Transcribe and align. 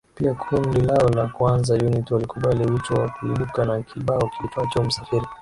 Pia 0.15 0.33
kundi 0.33 0.81
lao 0.81 1.09
la 1.09 1.27
Kwanza 1.27 1.73
Unit 1.75 2.11
walikubali 2.11 2.65
mwito 2.71 2.93
na 2.95 3.09
kuibuka 3.09 3.65
na 3.65 3.81
kibao 3.81 4.29
kiitwacho 4.37 4.83
Msafiri 4.83 5.25